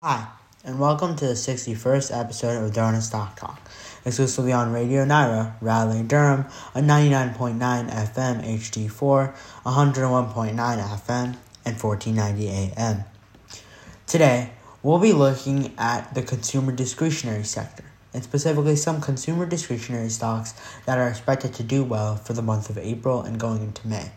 [0.00, 0.28] Hi,
[0.62, 3.60] and welcome to the 61st episode of Drona Stock Talk,
[4.04, 9.34] exclusively on Radio Nyra, Raleigh, Durham, on 99.9 FM HD4,
[9.64, 13.02] 101.9 FM, and 1490 AM.
[14.06, 14.50] Today,
[14.84, 17.82] we'll be looking at the consumer discretionary sector,
[18.14, 20.54] and specifically some consumer discretionary stocks
[20.86, 24.12] that are expected to do well for the month of April and going into May.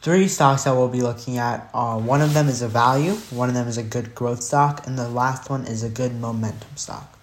[0.00, 3.48] Three stocks that we'll be looking at are one of them is a value, one
[3.48, 6.76] of them is a good growth stock, and the last one is a good momentum
[6.76, 7.18] stock.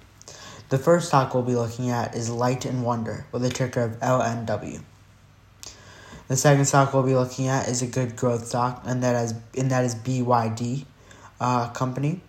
[0.68, 4.00] The first stock we'll be looking at is Light and Wonder with a ticker of
[4.02, 4.82] LNW.
[6.28, 9.34] The second stock we'll be looking at is a good growth stock, and that is
[9.58, 10.84] and that is BYD
[11.40, 12.20] uh, company.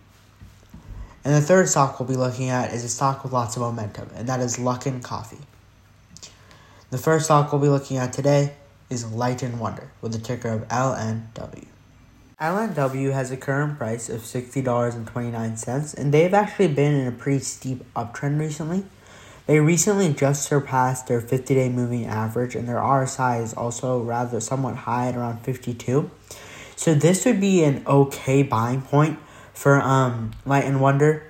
[1.25, 4.11] And the third stock we'll be looking at is a stock with lots of momentum,
[4.15, 5.41] and that is Luckin Coffee.
[6.89, 8.53] The first stock we'll be looking at today
[8.89, 11.67] is Light and Wonder with the ticker of LNW.
[12.39, 17.83] LNW has a current price of $60.29 and they've actually been in a pretty steep
[17.95, 18.85] uptrend recently.
[19.47, 24.39] They recently just surpassed their 50 day moving average and their RSI is also rather
[24.39, 26.11] somewhat high at around 52.
[26.75, 29.17] So this would be an okay buying point
[29.53, 31.23] for um Light and Wonder.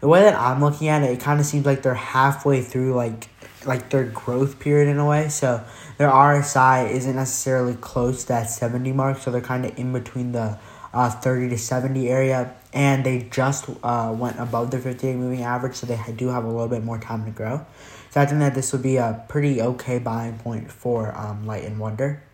[0.00, 2.94] The way that I'm looking at it, it kind of seems like they're halfway through
[2.94, 3.28] like
[3.64, 5.28] like their growth period in a way.
[5.28, 5.64] So
[6.02, 10.32] their RSI isn't necessarily close to that 70 mark, so they're kind of in between
[10.32, 10.58] the
[10.92, 12.56] uh, 30 to 70 area.
[12.72, 16.48] And they just uh, went above 50 day moving average, so they do have a
[16.48, 17.64] little bit more time to grow.
[18.10, 21.62] So I think that this would be a pretty okay buying point for um, Light
[21.62, 22.24] and Wonder.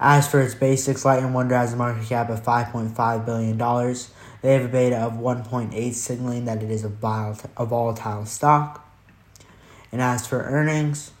[0.00, 3.56] As for its basics, Light and Wonder has a market cap of $5.5 billion.
[4.42, 8.92] They have a beta of 1.8, signaling that it is a volatile stock.
[9.92, 11.12] And as for earnings,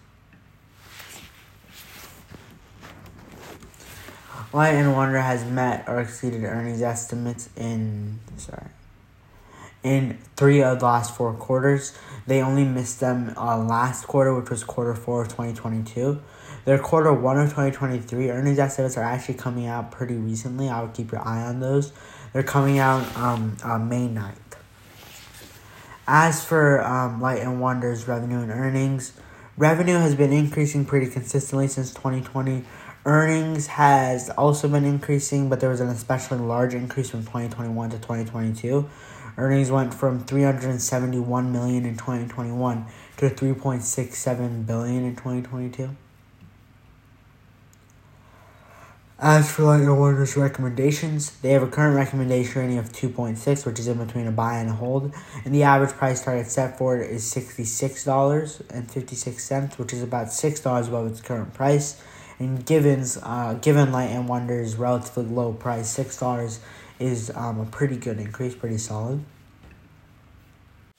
[4.52, 8.68] Light and Wonder has met or exceeded earnings estimates in sorry
[9.86, 11.96] in three of the last four quarters.
[12.26, 16.20] They only missed them uh, last quarter, which was quarter four of 2022.
[16.64, 20.68] Their quarter one of 2023 earnings estimates are actually coming out pretty recently.
[20.68, 21.92] I would keep your eye on those.
[22.32, 24.34] They're coming out um, uh, May 9th.
[26.08, 29.12] As for um, Light and Wonder's revenue and earnings,
[29.56, 32.64] revenue has been increasing pretty consistently since 2020.
[33.06, 37.98] Earnings has also been increasing, but there was an especially large increase from 2021 to
[37.98, 38.90] 2022.
[39.38, 42.84] Earnings went from 371 million in 2021
[43.18, 45.90] to 3.67 billion in 2022.
[49.20, 53.86] As for Light and recommendations, they have a current recommendation rating of 2.6, which is
[53.86, 55.14] in between a buy and a hold,
[55.44, 61.06] and the average price target set for it is $66.56, which is about $6 above
[61.06, 62.02] its current price.
[62.38, 66.58] And given's, uh, given Light and Wonder's relatively low price, $6
[66.98, 69.24] is um, a pretty good increase, pretty solid.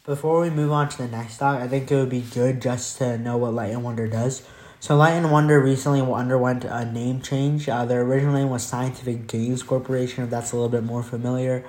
[0.05, 2.97] Before we move on to the next stock, I think it would be good just
[2.99, 4.47] to know what Light and Wonder does.
[4.79, 7.67] So Light and Wonder recently underwent a name change.
[7.67, 11.65] Uh, their original name was Scientific Games Corporation, if that's a little bit more familiar.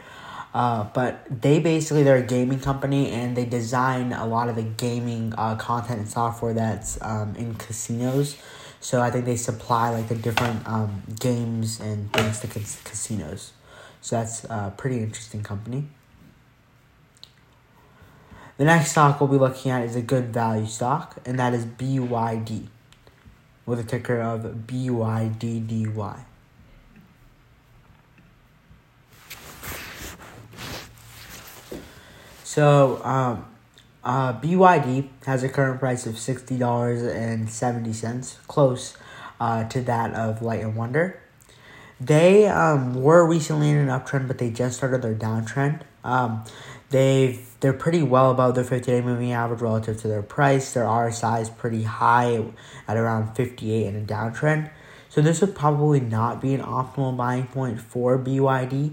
[0.55, 4.62] Uh, but they basically they're a gaming company and they design a lot of the
[4.62, 8.37] gaming uh, content and software that's um, in casinos.
[8.81, 13.53] So I think they supply like the different um, games and things to cas- casinos.
[14.00, 15.89] So that's a pretty interesting company.
[18.56, 21.65] The next stock we'll be looking at is a good value stock, and that is
[21.65, 22.66] BYD
[23.66, 26.25] with a ticker of BYDDY.
[32.43, 33.45] So, um,
[34.04, 38.97] uh, BYD has a current price of $60.70, close
[39.41, 41.20] uh, to that of Light and Wonder.
[42.00, 45.81] They um, were recently in an uptrend, but they just started their downtrend.
[46.04, 46.44] Um,
[46.91, 50.75] they've they're pretty well above their 50 day moving average relative to their price.
[50.75, 52.41] Their RSI is pretty high
[52.86, 54.70] at around 58 in a downtrend.
[55.09, 58.92] So this would probably not be an optimal buying point for BYD.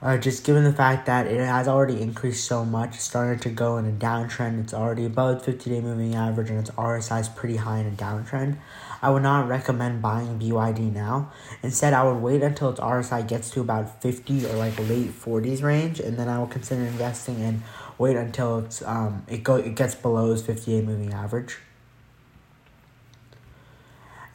[0.00, 3.78] Uh, just given the fact that it has already increased so much, started to go
[3.78, 4.60] in a downtrend.
[4.60, 7.90] It's already above 50 day moving average and its RSI is pretty high in a
[7.90, 8.58] downtrend.
[9.02, 11.32] I would not recommend buying BYD now.
[11.64, 15.64] Instead, I would wait until its RSI gets to about 50 or like late 40s
[15.64, 17.62] range, and then I would consider investing and
[17.98, 21.58] wait until it's um it go it gets below its 50 day moving average.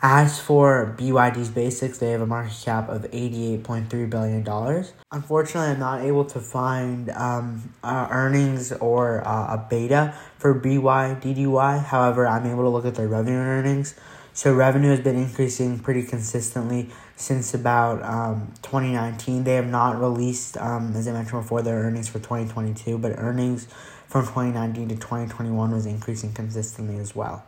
[0.06, 4.86] As for BYD's basics, they have a market cap of $88.3 billion.
[5.14, 11.86] Unfortunately, I'm not able to find um, uh, earnings or uh, a beta for BYDDY.
[11.86, 13.96] However, I'm able to look at their revenue and earnings.
[14.34, 19.46] So revenue has been increasing pretty consistently since about um, 2019.
[19.46, 23.68] They have not released, um, as I mentioned before, their earnings for 2022, but earnings
[24.10, 27.46] from 2019 to 2021 was increasing consistently as well.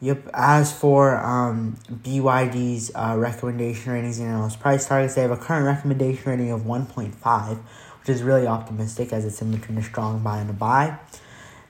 [0.00, 0.30] Yep.
[0.32, 5.66] As for um, BYD's uh, recommendation ratings and analyst price targets, they have a current
[5.66, 7.58] recommendation rating of 1.5,
[8.00, 10.98] which is really optimistic as it's in between a strong buy and a buy.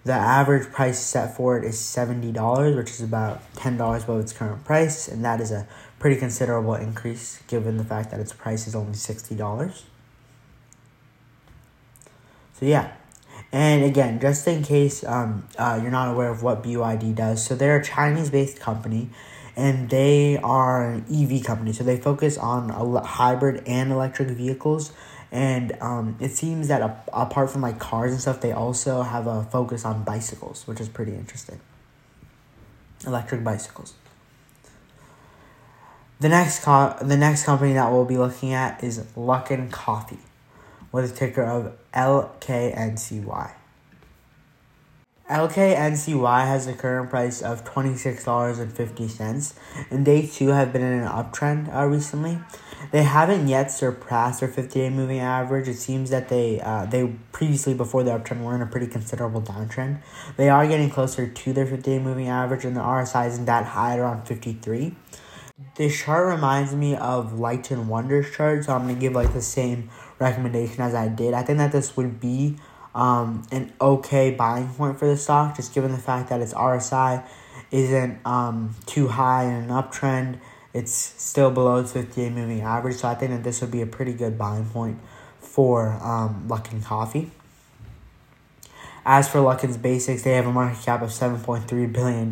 [0.05, 4.63] The average price set for it is $70, which is about $10 above its current
[4.65, 5.67] price, and that is a
[5.99, 9.83] pretty considerable increase given the fact that its price is only $60.
[12.55, 12.93] So, yeah,
[13.53, 17.55] and again, just in case um, uh, you're not aware of what BYD does, so
[17.55, 19.11] they're a Chinese based company
[19.57, 21.73] and they are an EV company.
[21.73, 22.69] So they focus on
[23.05, 24.93] hybrid and electric vehicles.
[25.33, 29.27] And um, it seems that a- apart from like cars and stuff, they also have
[29.27, 31.61] a focus on bicycles, which is pretty interesting.
[33.05, 33.95] Electric bicycles.
[36.21, 40.19] The next co- the next company that we'll be looking at is Luckin Coffee
[40.93, 43.53] with a ticker of LKNCY.
[45.31, 49.55] LKNCY has a current price of $26.50,
[49.91, 52.39] and they too have been in an uptrend uh, recently.
[52.93, 55.69] They haven't yet surpassed their 50 day moving average.
[55.69, 59.43] It seems that they uh, they previously, before the uptrend, were in a pretty considerable
[59.43, 60.01] downtrend.
[60.39, 63.67] They are getting closer to their 50 day moving average, and the RSI isn't that
[63.67, 64.95] high around 53.
[65.77, 69.35] This chart reminds me of Light and Wonders chart, so I'm going to give like
[69.35, 71.35] the same recommendation as I did.
[71.35, 72.57] I think that this would be
[72.95, 77.25] um, an okay buying point for the stock, just given the fact that its RSI
[77.71, 80.39] isn't um, too high in an uptrend.
[80.75, 83.87] It's still below its 58 moving average, so I think that this would be a
[83.87, 84.99] pretty good buying point
[85.41, 87.31] for um, Luckin Coffee.
[89.11, 92.29] As for Luckin's basics, they have a market cap of $7.3 billion.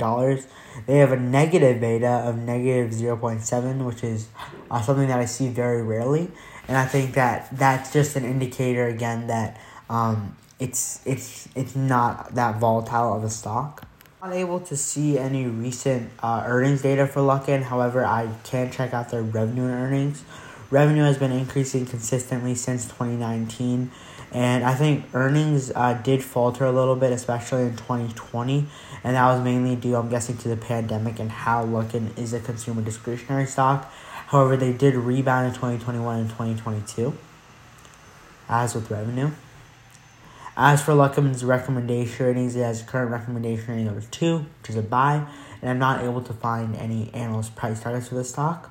[0.87, 4.29] They have a negative beta of negative 0.7, which is
[4.71, 6.31] uh, something that I see very rarely.
[6.69, 12.35] And I think that that's just an indicator, again, that um, it's, it's, it's not
[12.35, 13.87] that volatile of a stock.
[14.23, 17.63] Not able to see any recent uh, earnings data for Luckin.
[17.63, 20.25] However, I can check out their revenue and earnings.
[20.71, 23.91] Revenue has been increasing consistently since 2019
[24.33, 28.67] and I think earnings uh, did falter a little bit, especially in 2020.
[29.05, 32.41] And that was mainly due, I'm guessing, to the pandemic and how Luckin is a
[32.41, 33.91] consumer discretionary stock.
[34.27, 37.17] However, they did rebound in 2021 and 2022,
[38.49, 39.31] as with revenue.
[40.57, 44.77] As for Luckin's recommendation ratings, it has a current recommendation rating of 2, which is
[44.77, 45.27] a buy,
[45.61, 48.71] and I'm not able to find any analyst price targets for the stock.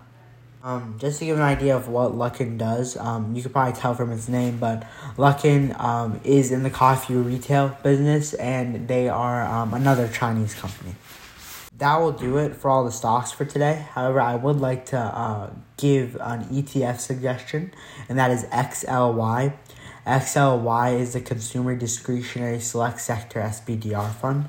[0.64, 3.94] Um, just to give an idea of what Luckin does, um, you could probably tell
[3.94, 4.84] from its name, but
[5.16, 10.96] Luckin um, is in the coffee retail business and they are um, another Chinese company.
[11.78, 13.86] That will do it for all the stocks for today.
[13.92, 17.74] However, I would like to uh, give an ETF suggestion,
[18.08, 19.54] and that is XLY.
[20.08, 24.46] XLY is the Consumer Discretionary Select Sector SPDR Fund.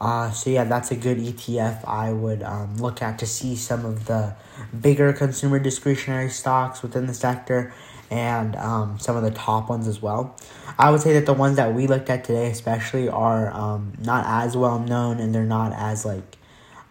[0.00, 3.84] Uh, so yeah, that's a good ETF I would um, look at to see some
[3.84, 4.34] of the
[4.78, 7.72] bigger consumer discretionary stocks within the sector
[8.10, 10.36] and um, some of the top ones as well.
[10.78, 14.24] I would say that the ones that we looked at today, especially, are um, not
[14.26, 16.36] as well known and they're not as like,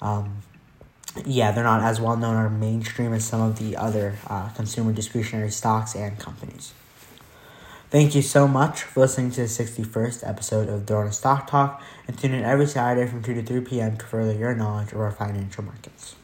[0.04, 0.44] um,
[1.26, 4.92] yeah, they're not as well known or mainstream as some of the other uh, consumer
[4.92, 6.74] discretionary stocks and companies.
[7.89, 12.18] Thank you so much for listening to the 61st episode of Drona Stock Talk and
[12.18, 13.98] tune in every Saturday from 2 to 3 p.m.
[13.98, 16.16] to further your knowledge of our financial markets.